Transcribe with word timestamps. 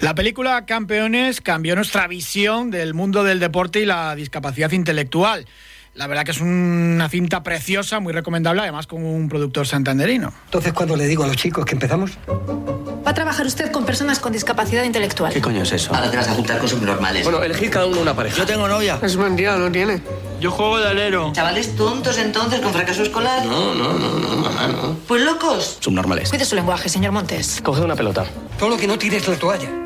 La 0.00 0.14
película 0.14 0.66
Campeones 0.66 1.40
cambió 1.40 1.74
nuestra 1.74 2.06
visión 2.06 2.70
del 2.70 2.94
mundo 2.94 3.24
del 3.24 3.40
deporte 3.40 3.80
y 3.80 3.86
la 3.86 4.14
discapacidad 4.14 4.70
intelectual. 4.72 5.46
La 5.94 6.06
verdad 6.06 6.24
que 6.24 6.32
es 6.32 6.40
una 6.42 7.08
cinta 7.08 7.42
preciosa, 7.42 8.00
muy 8.00 8.12
recomendable, 8.12 8.60
además 8.60 8.86
con 8.86 9.02
un 9.02 9.30
productor 9.30 9.66
santanderino. 9.66 10.34
Entonces, 10.44 10.74
cuando 10.74 10.94
le 10.94 11.06
digo 11.06 11.24
a 11.24 11.26
los 11.26 11.36
chicos 11.36 11.64
que 11.64 11.72
empezamos? 11.72 12.18
Va 12.28 13.10
a 13.10 13.14
trabajar 13.14 13.46
usted 13.46 13.72
con 13.72 13.86
personas 13.86 14.18
con 14.18 14.32
discapacidad 14.32 14.84
intelectual. 14.84 15.32
¿Qué 15.32 15.40
coño 15.40 15.62
es 15.62 15.72
eso? 15.72 15.94
Ahora 15.94 16.10
te 16.10 16.18
vas 16.18 16.28
a 16.28 16.34
juntar 16.34 16.58
con 16.58 16.68
subnormales. 16.68 17.24
Bueno, 17.24 17.42
elegir 17.42 17.70
cada 17.70 17.86
uno 17.86 18.02
una 18.02 18.14
pareja. 18.14 18.36
Yo 18.36 18.44
tengo 18.44 18.68
novia. 18.68 18.98
Es 19.02 19.16
mentira, 19.16 19.56
no 19.56 19.72
tiene. 19.72 20.02
Yo 20.38 20.50
juego 20.50 20.78
de 20.78 20.88
alero. 20.88 21.32
¿Chavales 21.32 21.74
tontos 21.76 22.18
entonces 22.18 22.60
con 22.60 22.74
fracaso 22.74 23.02
escolar? 23.02 23.46
No, 23.46 23.74
no, 23.74 23.94
no, 23.94 24.18
no, 24.18 24.36
mamá, 24.36 24.68
no. 24.68 24.98
Pues 25.08 25.22
locos. 25.22 25.78
Subnormales. 25.80 26.28
Cuide 26.28 26.44
su 26.44 26.56
lenguaje, 26.56 26.90
señor 26.90 27.12
Montes. 27.12 27.62
Coge 27.62 27.80
una 27.80 27.96
pelota. 27.96 28.26
Solo 28.58 28.76
que 28.76 28.86
no 28.86 28.98
tires 28.98 29.26
la 29.28 29.36
toalla. 29.36 29.85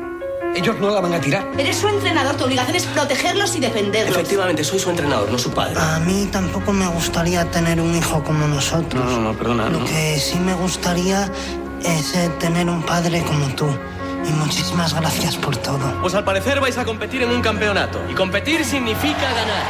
Ellos 0.55 0.79
no 0.79 0.89
la 0.89 0.99
van 0.99 1.13
a 1.13 1.21
tirar. 1.21 1.47
Eres 1.57 1.77
su 1.77 1.87
entrenador, 1.87 2.35
tu 2.35 2.43
obligación 2.43 2.75
es 2.75 2.85
protegerlos 2.85 3.55
y 3.55 3.59
defenderlos. 3.59 4.15
Efectivamente, 4.15 4.63
soy 4.63 4.79
su 4.79 4.89
entrenador, 4.89 5.31
no 5.31 5.37
su 5.37 5.51
padre. 5.51 5.79
A 5.79 5.99
mí 5.99 6.27
tampoco 6.31 6.73
me 6.73 6.87
gustaría 6.87 7.49
tener 7.49 7.79
un 7.79 7.95
hijo 7.95 8.23
como 8.23 8.47
nosotros. 8.47 9.03
No, 9.03 9.11
no, 9.11 9.21
no, 9.31 9.37
perdona. 9.37 9.69
Lo 9.69 9.79
no. 9.79 9.85
que 9.85 10.19
sí 10.19 10.37
me 10.39 10.53
gustaría 10.53 11.31
es 11.83 12.15
eh, 12.15 12.29
tener 12.39 12.69
un 12.69 12.83
padre 12.83 13.23
como 13.23 13.47
tú. 13.55 13.67
Y 14.27 14.31
muchísimas 14.33 14.93
gracias 14.93 15.35
por 15.37 15.57
todo. 15.57 15.79
Pues 16.01 16.13
al 16.13 16.23
parecer 16.23 16.59
vais 16.59 16.77
a 16.77 16.85
competir 16.85 17.23
en 17.23 17.31
un 17.31 17.41
campeonato. 17.41 17.99
Y 18.09 18.13
competir 18.13 18.63
significa 18.65 19.33
ganar. 19.33 19.63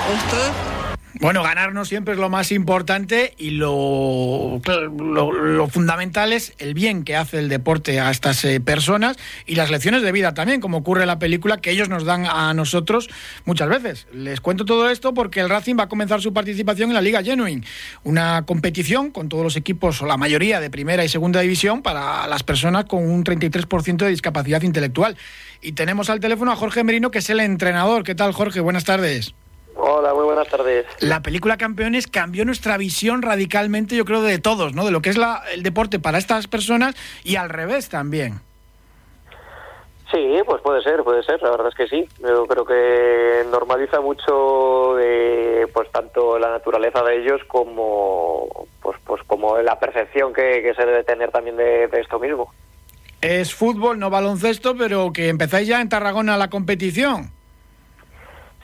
Bueno, 1.22 1.44
ganarnos 1.44 1.88
siempre 1.88 2.16
es 2.16 2.20
lo 2.20 2.30
más 2.30 2.52
importante 2.52 3.36
y 3.38 3.52
lo, 3.52 4.60
lo, 4.66 5.68
fundamental 5.68 6.34
es 6.34 6.54
el 6.58 6.74
bien 6.74 7.04
que 7.04 7.16
hace 7.16 7.38
el 7.38 7.48
deporte 7.48 8.00
a 8.00 8.10
estas 8.10 8.44
eh, 8.44 8.60
personas 8.60 9.18
y 9.46 9.54
las 9.54 9.70
lecciones 9.70 10.02
de 10.02 10.12
vida 10.12 10.34
también, 10.34 10.62
como 10.62 10.78
ocurre 10.78 11.02
en 11.02 11.08
la 11.08 11.20
película, 11.20 11.58
que 11.58 11.70
ellos 11.70 11.90
nos 11.90 12.06
dan 12.06 12.26
a 12.26 12.52
nosotros 12.56 13.08
muchas 13.46 13.70
veces. 13.70 14.08
Les 14.12 14.42
cuento 14.42 14.66
todo 14.66 14.90
esto 14.90 15.14
porque 15.14 15.42
el 15.42 15.50
Racing 15.50 15.76
va 15.78 15.84
a 15.84 15.90
comenzar 15.90 16.24
su 16.24 16.34
participación 16.34 16.90
en 16.90 16.96
la 16.96 17.02
Liga 17.02 17.22
Genuine, 17.22 17.64
una 18.04 18.44
competición 18.48 19.12
con 19.12 19.30
todos 19.30 19.44
los 19.44 19.56
equipos 19.56 20.02
o 20.02 20.08
la 20.08 20.18
mayoría 20.18 20.60
de 20.60 20.72
primera 20.72 21.06
y 21.06 21.10
segunda 21.10 21.42
división 21.42 21.84
para 21.84 22.26
las 22.26 22.42
personas 22.42 22.86
con 22.86 23.08
un 23.08 23.24
33% 23.24 23.98
de 23.98 24.10
discapacidad 24.10 24.64
intelectual. 24.64 25.16
Y 25.62 25.74
tenemos 25.74 26.10
al 26.10 26.20
teléfono 26.20 26.52
a 26.52 26.56
Jorge 26.56 26.84
Merino, 26.84 27.12
que 27.12 27.20
es 27.20 27.30
el 27.30 27.42
entrenador. 27.42 28.04
¿Qué 28.04 28.16
tal, 28.16 28.32
Jorge? 28.32 28.60
Buenas 28.60 28.86
tardes. 28.86 29.36
Hola, 29.84 30.14
muy 30.14 30.26
buenas 30.26 30.48
tardes. 30.48 30.86
La 31.00 31.24
película 31.24 31.58
Campeones 31.58 32.06
cambió 32.06 32.46
nuestra 32.46 32.78
visión 32.78 33.24
radicalmente, 33.24 33.96
yo 33.96 34.06
creo, 34.06 34.22
de 34.22 34.38
todos, 34.38 34.76
¿no? 34.76 34.86
De 34.86 34.92
lo 34.92 35.02
que 35.02 35.10
es 35.10 35.18
la, 35.18 35.42
el 35.54 35.64
deporte 35.64 35.98
para 35.98 36.20
estas 36.20 36.46
personas 36.46 36.96
y 37.24 37.38
al 37.38 37.50
revés 37.50 37.90
también. 37.90 38.42
Sí, 40.12 40.38
pues 40.46 40.62
puede 40.62 40.84
ser, 40.84 41.04
puede 41.04 41.24
ser, 41.24 41.42
la 41.42 41.50
verdad 41.50 41.70
es 41.70 41.76
que 41.76 41.88
sí. 41.88 42.08
Yo 42.20 42.46
creo 42.46 42.64
que 42.64 43.44
normaliza 43.50 44.02
mucho 44.02 45.00
eh, 45.00 45.66
pues 45.74 45.92
tanto 45.92 46.38
la 46.38 46.52
naturaleza 46.52 47.02
de 47.02 47.24
ellos 47.24 47.42
como 47.48 48.68
pues 48.84 49.00
pues 49.04 49.24
como 49.24 49.58
la 49.58 49.80
percepción 49.80 50.32
que, 50.32 50.62
que 50.62 50.76
se 50.76 50.86
debe 50.86 51.04
tener 51.04 51.32
también 51.32 51.58
de, 51.58 51.88
de 51.88 52.02
esto 52.02 52.20
mismo. 52.20 52.54
Es 53.22 53.56
fútbol, 53.56 53.98
no 53.98 54.12
baloncesto, 54.12 54.76
pero 54.76 55.12
que 55.12 55.30
empezáis 55.30 55.68
ya 55.68 55.82
en 55.82 55.90
Tarragona 55.90 56.38
la 56.38 56.52
competición. 56.52 57.32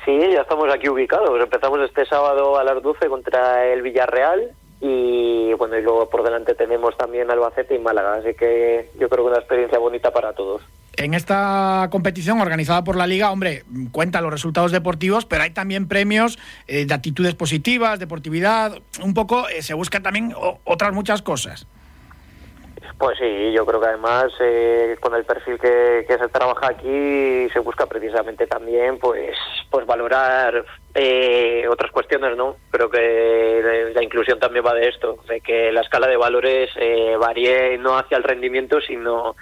Sí, 0.08 0.17
ya 0.17 0.39
estamos 0.39 0.73
aquí 0.73 0.88
ubicados. 0.88 1.38
Empezamos 1.38 1.81
este 1.81 2.05
sábado 2.05 2.58
a 2.58 2.63
las 2.63 2.81
12 2.81 3.09
contra 3.09 3.66
el 3.66 3.81
Villarreal 3.81 4.52
y 4.80 5.52
bueno, 5.55 5.77
y 5.77 5.81
luego 5.81 6.09
por 6.09 6.23
delante 6.23 6.55
tenemos 6.55 6.95
también 6.95 7.30
Albacete 7.30 7.75
y 7.75 7.80
Málaga, 7.80 8.14
así 8.14 8.33
que 8.33 8.89
yo 8.97 9.09
creo 9.09 9.25
que 9.25 9.31
una 9.31 9.39
experiencia 9.39 9.77
bonita 9.80 10.11
para 10.11 10.31
todos. 10.31 10.61
En 10.95 11.14
esta 11.14 11.89
competición 11.91 12.39
organizada 12.39 12.86
por 12.86 12.95
la 12.95 13.05
Liga, 13.05 13.31
hombre, 13.31 13.66
cuenta 13.91 14.22
los 14.22 14.31
resultados 14.31 14.72
deportivos, 14.72 15.25
pero 15.25 15.44
hay 15.44 15.49
también 15.49 15.89
premios 15.89 16.39
eh, 16.67 16.86
de 16.86 16.94
actitudes 16.94 17.36
positivas, 17.36 17.99
deportividad, 17.99 18.77
un 19.04 19.14
poco 19.14 19.49
eh, 19.49 19.61
se 19.61 19.73
buscan 19.73 20.04
también 20.04 20.33
otras 20.64 20.93
muchas 20.93 21.21
cosas. 21.21 21.67
Pues 22.97 23.15
sí, 23.19 23.52
yo 23.52 23.63
creo 23.63 23.80
que 23.80 23.87
además 23.87 24.25
eh, 24.39 24.97
con 24.99 25.13
el 25.13 25.23
perfil 25.23 25.59
que, 25.59 26.03
que, 26.08 26.17
se 26.17 26.27
trabaja 26.30 26.69
aquí 26.69 27.47
se 27.53 27.59
busca 27.59 27.85
precisamente 27.85 28.47
también 28.47 28.97
pues 28.97 29.35
pues 29.69 29.85
valorar 29.85 30.65
eh, 30.95 31.67
otras 31.69 31.91
cuestiones, 31.91 32.36
¿no? 32.36 32.55
Creo 32.71 32.89
que 32.89 33.91
la 33.93 34.03
inclusión 34.03 34.39
también 34.39 34.65
va 34.65 34.73
de 34.73 34.87
esto, 34.87 35.19
de 35.30 35.41
que 35.41 35.71
la 35.71 35.81
escala 35.81 36.07
de 36.07 36.17
valores 36.17 36.71
eh, 36.75 37.15
varíe 37.19 37.77
no 37.77 37.99
hacia 37.99 38.17
el 38.17 38.23
rendimiento, 38.23 38.81
sino 38.81 39.36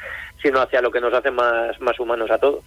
sino 0.43 0.59
hacia 0.59 0.81
lo 0.81 0.91
que 0.91 0.99
nos 0.99 1.13
hace 1.13 1.31
más, 1.31 1.79
más 1.79 1.99
humanos 1.99 2.29
a 2.29 2.37
todos. 2.37 2.63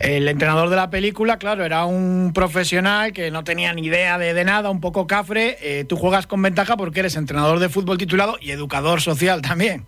El 0.00 0.28
entrenador 0.28 0.68
de 0.68 0.76
la 0.76 0.90
película, 0.90 1.38
claro, 1.38 1.64
era 1.64 1.84
un 1.84 2.32
profesional 2.32 3.12
que 3.12 3.32
no 3.32 3.42
tenía 3.42 3.72
ni 3.72 3.86
idea 3.86 4.16
de, 4.16 4.32
de 4.32 4.44
nada, 4.44 4.70
un 4.70 4.80
poco 4.80 5.08
cafre. 5.08 5.56
Eh, 5.60 5.84
tú 5.84 5.96
juegas 5.96 6.28
con 6.28 6.40
ventaja 6.40 6.76
porque 6.76 7.00
eres 7.00 7.16
entrenador 7.16 7.58
de 7.58 7.68
fútbol 7.68 7.98
titulado 7.98 8.36
y 8.40 8.52
educador 8.52 9.00
social 9.00 9.42
también. 9.42 9.86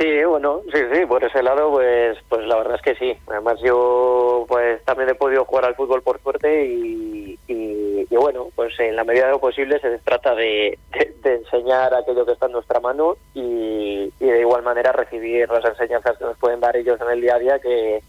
Sí, 0.00 0.24
bueno, 0.24 0.62
sí, 0.72 0.80
sí, 0.92 1.04
por 1.04 1.22
ese 1.22 1.42
lado, 1.42 1.70
pues, 1.72 2.16
pues 2.28 2.46
la 2.46 2.56
verdad 2.56 2.76
es 2.76 2.82
que 2.82 2.94
sí. 2.94 3.16
Además 3.28 3.60
yo, 3.62 4.46
pues 4.48 4.82
también 4.84 5.10
he 5.10 5.14
podido 5.14 5.44
jugar 5.44 5.66
al 5.66 5.74
fútbol 5.74 6.02
por 6.02 6.20
suerte 6.22 6.64
y, 6.64 7.38
y, 7.46 8.06
bueno, 8.16 8.48
pues 8.56 8.78
en 8.80 8.96
la 8.96 9.04
medida 9.04 9.26
de 9.26 9.32
lo 9.32 9.40
posible 9.40 9.78
se 9.78 9.98
trata 9.98 10.34
de, 10.34 10.78
de, 10.92 11.14
de, 11.22 11.34
enseñar 11.36 11.94
aquello 11.94 12.24
que 12.24 12.32
está 12.32 12.46
en 12.46 12.52
nuestra 12.52 12.80
mano 12.80 13.16
y, 13.34 14.10
y, 14.18 14.24
de 14.24 14.40
igual 14.40 14.62
manera 14.62 14.90
recibir 14.92 15.48
las 15.50 15.64
enseñanzas 15.64 16.16
que 16.16 16.24
nos 16.24 16.38
pueden 16.38 16.60
dar 16.60 16.76
ellos 16.76 16.98
en 17.00 17.10
el 17.10 17.20
día 17.20 17.34
a 17.34 17.38
día, 17.38 17.58
que, 17.58 18.02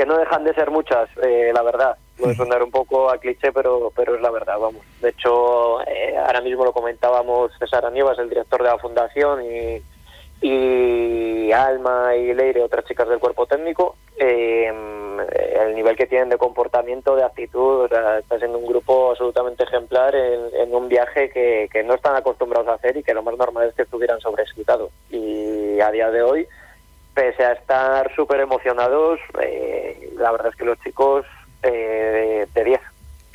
que 0.00 0.06
no 0.06 0.16
dejan 0.16 0.44
de 0.44 0.54
ser 0.54 0.70
muchas, 0.70 1.10
eh, 1.22 1.50
la 1.52 1.62
verdad. 1.62 1.94
Puede 2.18 2.34
sonar 2.34 2.62
un 2.62 2.70
poco 2.70 3.10
a 3.10 3.18
cliché, 3.18 3.52
pero, 3.52 3.92
pero 3.94 4.14
es 4.14 4.22
la 4.22 4.30
verdad, 4.30 4.58
vamos. 4.58 4.80
De 5.02 5.10
hecho, 5.10 5.82
eh, 5.82 6.16
ahora 6.16 6.40
mismo 6.40 6.64
lo 6.64 6.72
comentábamos 6.72 7.52
César 7.58 7.84
Aníbal, 7.84 8.18
el 8.18 8.30
director 8.30 8.62
de 8.62 8.68
la 8.70 8.78
fundación, 8.78 9.44
y 9.44 9.82
y 10.42 11.52
Alma 11.52 12.16
y 12.16 12.32
Leire, 12.32 12.62
otras 12.62 12.86
chicas 12.86 13.06
del 13.10 13.18
cuerpo 13.18 13.44
técnico, 13.44 13.96
eh, 14.16 14.72
el 15.60 15.74
nivel 15.74 15.96
que 15.96 16.06
tienen 16.06 16.30
de 16.30 16.38
comportamiento, 16.38 17.14
de 17.14 17.24
actitud, 17.24 17.82
o 17.82 17.88
sea, 17.88 18.20
está 18.20 18.38
siendo 18.38 18.56
un 18.56 18.66
grupo 18.66 19.10
absolutamente 19.10 19.64
ejemplar 19.64 20.14
en, 20.14 20.40
en 20.54 20.74
un 20.74 20.88
viaje 20.88 21.28
que, 21.28 21.68
que, 21.70 21.82
no 21.82 21.92
están 21.92 22.16
acostumbrados 22.16 22.68
a 22.68 22.74
hacer 22.74 22.96
y 22.96 23.02
que 23.02 23.12
lo 23.12 23.22
más 23.22 23.36
normal 23.36 23.68
es 23.68 23.74
que 23.74 23.82
estuvieran 23.82 24.18
sobreexcitados. 24.20 24.90
Y 25.10 25.78
a 25.78 25.90
día 25.90 26.10
de 26.10 26.22
hoy, 26.22 26.48
pese 27.14 27.44
a 27.44 27.52
estar 27.52 28.14
súper 28.14 28.40
emocionados, 28.40 29.18
eh, 29.42 30.10
la 30.16 30.32
verdad 30.32 30.48
es 30.48 30.56
que 30.56 30.64
los 30.64 30.78
chicos 30.80 31.26
eh, 31.62 32.46
de 32.54 32.64
10 32.64 32.80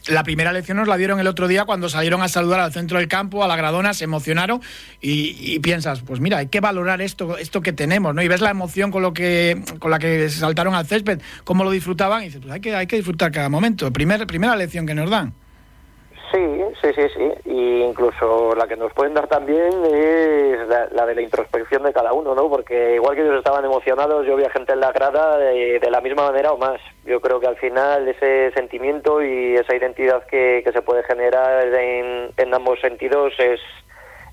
la 0.08 0.24
primera 0.24 0.52
lección 0.52 0.78
nos 0.78 0.88
la 0.88 0.97
dieron 0.97 1.19
el 1.19 1.28
otro 1.28 1.47
día 1.47 1.66
cuando 1.66 1.90
salieron 1.90 2.22
a 2.22 2.28
saludar 2.28 2.59
al 2.59 2.72
centro 2.72 3.00
del 3.00 3.08
campo, 3.08 3.44
a 3.44 3.47
la 3.47 3.56
gradona, 3.56 3.94
se 3.94 4.03
emocionaron 4.03 4.62
y, 5.02 5.36
y, 5.40 5.59
piensas, 5.59 6.02
pues 6.02 6.19
mira, 6.19 6.38
hay 6.38 6.47
que 6.47 6.59
valorar 6.59 7.02
esto, 7.02 7.38
esto 7.38 7.62
que 7.62 7.74
tenemos, 7.74 8.13
¿no? 8.13 8.22
Y 8.22 8.28
ves 8.28 8.41
la 8.41 8.52
emoción 8.52 8.91
con 8.91 9.02
lo 9.02 9.13
que, 9.13 9.63
con 9.80 9.90
la 9.90 9.97
que 9.97 10.30
saltaron 10.30 10.75
al 10.75 10.86
césped, 10.86 11.22
cómo 11.44 11.63
lo 11.63 11.72
disfrutaban, 11.72 12.22
y 12.22 12.25
dices, 12.25 12.42
pues 12.42 12.53
hay 12.53 12.62
que, 12.62 12.75
hay 12.75 12.88
que 12.88 12.97
disfrutar 12.97 13.31
cada 13.31 13.50
momento. 13.50 13.92
Primer, 13.92 14.28
primera 14.28 14.56
lección 14.56 14.86
que 14.86 14.94
nos 14.94 15.09
dan. 15.09 15.34
Sí, 16.35 16.41
sí, 16.81 16.94
sí, 16.94 17.07
sí. 17.16 17.31
Y 17.46 17.81
incluso 17.84 18.53
la 18.56 18.68
que 18.68 18.75
nos 18.75 18.91
pueden 18.91 19.13
dar 19.13 19.25
también 19.28 19.72
es 19.85 20.68
la, 20.68 20.90
la, 20.91 21.06
de 21.06 21.16
la 21.16 21.22
introspección 21.22 21.84
de 21.84 21.94
cada 21.94 22.12
uno, 22.12 22.35
¿no? 22.35 22.50
Porque 22.50 22.96
igual 22.96 23.16
que 23.16 23.22
ellos 23.22 23.38
estaban 23.38 23.63
emocionados, 23.63 24.28
yo 24.28 24.35
vi 24.35 24.44
a 24.44 24.50
gente 24.50 24.74
en 24.74 24.81
la 24.81 24.91
grada 24.91 25.38
de, 25.38 25.79
la 25.90 26.01
misma 26.01 26.29
manera 26.29 26.51
o 26.51 26.57
más. 26.57 26.81
Yo 27.06 27.22
creo 27.22 27.40
que 27.40 27.47
al 27.47 27.56
final 27.56 28.06
ese 28.09 28.51
sentimiento 28.51 29.24
y 29.24 29.56
esa 29.56 29.78
identidad 29.78 30.25
que, 30.25 30.62
que 30.66 30.74
se 30.74 30.81
puede 30.81 31.03
generar 31.03 31.74
en, 31.74 32.31
en 32.35 32.53
ambos 32.53 32.81
sentidos 32.81 33.31
es, 33.38 33.62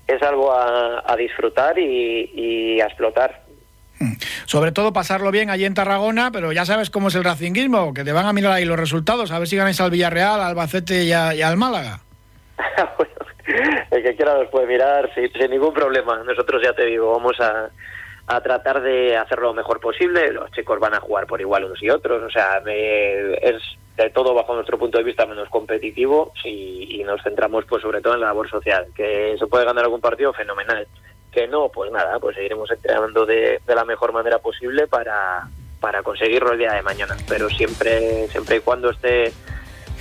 es 0.07 0.21
algo 0.23 0.51
a, 0.51 1.09
a 1.09 1.15
disfrutar 1.15 1.79
y, 1.79 2.31
y 2.33 2.81
a 2.81 2.87
explotar. 2.87 3.42
Sobre 4.45 4.71
todo 4.71 4.93
pasarlo 4.93 5.31
bien 5.31 5.49
allí 5.49 5.65
en 5.65 5.73
Tarragona, 5.73 6.31
pero 6.31 6.51
ya 6.51 6.65
sabes 6.65 6.89
cómo 6.89 7.07
es 7.07 7.15
el 7.15 7.23
racinguismo, 7.23 7.93
que 7.93 8.03
te 8.03 8.11
van 8.11 8.25
a 8.25 8.33
mirar 8.33 8.51
ahí 8.51 8.65
los 8.65 8.79
resultados, 8.79 9.31
a 9.31 9.39
ver 9.39 9.47
si 9.47 9.55
ganáis 9.55 9.79
al 9.81 9.91
Villarreal, 9.91 10.41
al 10.41 10.47
Albacete 10.47 11.03
y, 11.03 11.09
y 11.09 11.41
al 11.41 11.57
Málaga. 11.57 12.01
el 13.91 14.03
que 14.03 14.15
quiera 14.15 14.37
los 14.37 14.49
puede 14.49 14.67
mirar 14.67 15.09
sin, 15.15 15.31
sin, 15.33 15.51
ningún 15.51 15.73
problema. 15.73 16.21
Nosotros 16.23 16.61
ya 16.63 16.73
te 16.73 16.85
digo, 16.85 17.11
vamos 17.11 17.39
a, 17.39 17.69
a 18.27 18.41
tratar 18.41 18.81
de 18.81 19.17
hacerlo 19.17 19.47
lo 19.47 19.53
mejor 19.53 19.79
posible. 19.79 20.31
Los 20.31 20.51
chicos 20.51 20.79
van 20.79 20.93
a 20.93 20.99
jugar 20.99 21.27
por 21.27 21.41
igual 21.41 21.65
unos 21.65 21.81
y 21.81 21.89
otros, 21.89 22.21
o 22.23 22.29
sea, 22.29 22.61
me, 22.63 23.33
es 23.33 23.61
de 23.97 24.09
todo 24.09 24.33
bajo 24.33 24.55
nuestro 24.55 24.79
punto 24.79 24.97
de 24.97 25.03
vista 25.03 25.27
menos 25.27 25.49
competitivo 25.49 26.33
y, 26.43 26.99
y 26.99 27.03
nos 27.03 27.21
centramos 27.21 27.65
pues 27.65 27.81
sobre 27.83 28.01
todo 28.01 28.15
en 28.15 28.21
la 28.21 28.27
labor 28.27 28.49
social. 28.49 28.87
Que 28.95 29.35
se 29.37 29.47
puede 29.47 29.65
ganar 29.65 29.83
algún 29.83 30.01
partido, 30.01 30.33
fenomenal 30.33 30.87
que 31.33 31.47
no, 31.47 31.69
pues 31.69 31.91
nada, 31.91 32.19
pues 32.19 32.35
seguiremos 32.35 32.69
entrenando 32.71 33.25
de, 33.25 33.59
de, 33.65 33.75
la 33.75 33.85
mejor 33.85 34.13
manera 34.13 34.39
posible 34.39 34.87
para, 34.87 35.47
para 35.79 36.03
conseguirlo 36.03 36.53
el 36.53 36.59
día 36.59 36.73
de 36.73 36.81
mañana. 36.81 37.17
Pero 37.27 37.49
siempre, 37.49 38.27
siempre 38.29 38.57
y 38.57 38.59
cuando 38.59 38.91
esté 38.91 39.33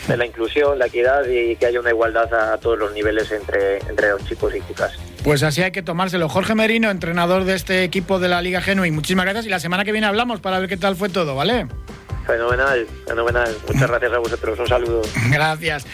de 0.08 0.17
la 0.17 0.26
inclusión, 0.26 0.79
la 0.79 0.87
equidad 0.87 1.26
y 1.26 1.56
que 1.56 1.67
haya 1.67 1.81
una 1.81 1.90
igualdad 1.90 2.32
a 2.34 2.58
todos 2.58 2.79
los 2.79 2.93
niveles 2.93 3.31
entre, 3.31 3.79
entre 3.88 4.11
los 4.11 4.25
chicos 4.26 4.55
y 4.55 4.61
chicas. 4.62 4.99
Pues 5.23 5.43
así 5.43 5.62
hay 5.62 5.70
que 5.70 5.82
tomárselo. 5.82 6.29
Jorge 6.29 6.55
Merino, 6.55 6.90
entrenador 6.90 7.44
de 7.44 7.55
este 7.55 7.84
equipo 7.84 8.19
de 8.19 8.29
la 8.29 8.43
Liga 8.43 8.61
Genui, 8.61 8.90
muchísimas 8.90 9.25
gracias 9.25 9.46
y 9.46 9.49
la 9.49 9.61
semana 9.61 9.84
que 9.84 9.93
viene 9.93 10.06
hablamos 10.06 10.40
para 10.40 10.58
ver 10.58 10.69
qué 10.69 10.76
tal 10.76 10.96
fue 10.96 11.08
todo, 11.08 11.37
¿vale? 11.37 11.69
Fenomenal, 12.26 12.87
fenomenal. 13.06 13.56
Muchas 13.67 13.88
gracias 13.88 14.12
a 14.12 14.19
vosotros. 14.19 14.58
Un 14.58 14.67
saludo. 14.67 15.02
Gracias. 15.31 15.87